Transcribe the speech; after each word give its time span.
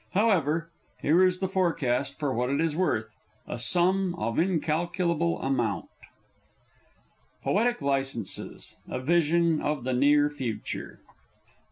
However, 0.13 0.71
here 1.03 1.23
is 1.23 1.37
the 1.37 1.47
forecast 1.47 2.17
for 2.17 2.33
what 2.33 2.49
it 2.49 2.59
is 2.59 2.75
worth, 2.75 3.15
a 3.47 3.59
sum 3.59 4.15
of 4.15 4.39
incalculable 4.39 5.39
amount: 5.43 5.89
POETIC 7.43 7.83
LICENCES. 7.83 8.77
A 8.89 8.99
VISION 8.99 9.61
OF 9.61 9.83
THE 9.83 9.93
NEAR 9.93 10.31
FUTURE. 10.31 11.01